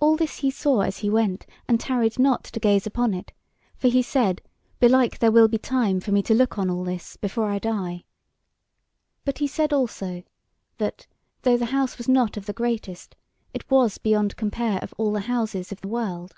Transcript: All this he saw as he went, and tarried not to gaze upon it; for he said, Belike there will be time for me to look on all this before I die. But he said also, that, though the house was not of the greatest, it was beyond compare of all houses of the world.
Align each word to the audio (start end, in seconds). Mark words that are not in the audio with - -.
All 0.00 0.16
this 0.16 0.38
he 0.38 0.50
saw 0.50 0.80
as 0.80 0.98
he 0.98 1.08
went, 1.08 1.46
and 1.68 1.78
tarried 1.78 2.18
not 2.18 2.42
to 2.42 2.58
gaze 2.58 2.84
upon 2.84 3.14
it; 3.14 3.30
for 3.76 3.86
he 3.86 4.02
said, 4.02 4.42
Belike 4.80 5.20
there 5.20 5.30
will 5.30 5.46
be 5.46 5.56
time 5.56 6.00
for 6.00 6.10
me 6.10 6.20
to 6.24 6.34
look 6.34 6.58
on 6.58 6.68
all 6.68 6.82
this 6.82 7.16
before 7.16 7.48
I 7.48 7.60
die. 7.60 8.06
But 9.24 9.38
he 9.38 9.46
said 9.46 9.72
also, 9.72 10.24
that, 10.78 11.06
though 11.42 11.56
the 11.56 11.66
house 11.66 11.96
was 11.96 12.08
not 12.08 12.36
of 12.36 12.46
the 12.46 12.52
greatest, 12.52 13.14
it 13.52 13.70
was 13.70 13.98
beyond 13.98 14.34
compare 14.34 14.80
of 14.82 14.92
all 14.98 15.14
houses 15.16 15.70
of 15.70 15.80
the 15.80 15.86
world. 15.86 16.34